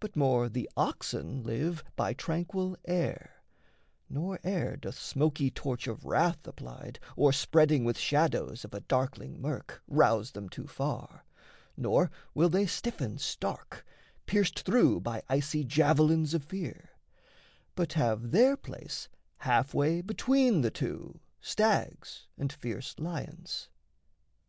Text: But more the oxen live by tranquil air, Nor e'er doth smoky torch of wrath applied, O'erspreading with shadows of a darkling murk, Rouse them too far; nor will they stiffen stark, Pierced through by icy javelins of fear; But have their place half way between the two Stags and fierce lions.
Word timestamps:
But 0.00 0.16
more 0.16 0.48
the 0.48 0.68
oxen 0.76 1.44
live 1.44 1.84
by 1.94 2.14
tranquil 2.14 2.76
air, 2.84 3.44
Nor 4.10 4.40
e'er 4.44 4.74
doth 4.76 4.98
smoky 4.98 5.52
torch 5.52 5.86
of 5.86 6.04
wrath 6.04 6.48
applied, 6.48 6.98
O'erspreading 7.16 7.84
with 7.84 7.96
shadows 7.96 8.64
of 8.64 8.74
a 8.74 8.80
darkling 8.80 9.40
murk, 9.40 9.84
Rouse 9.86 10.32
them 10.32 10.48
too 10.48 10.66
far; 10.66 11.24
nor 11.76 12.10
will 12.34 12.48
they 12.48 12.66
stiffen 12.66 13.18
stark, 13.18 13.86
Pierced 14.26 14.62
through 14.64 15.00
by 15.00 15.22
icy 15.28 15.62
javelins 15.62 16.34
of 16.34 16.42
fear; 16.42 16.90
But 17.76 17.92
have 17.92 18.32
their 18.32 18.56
place 18.56 19.08
half 19.36 19.72
way 19.72 20.00
between 20.00 20.62
the 20.62 20.72
two 20.72 21.20
Stags 21.40 22.26
and 22.36 22.52
fierce 22.52 22.98
lions. 22.98 23.68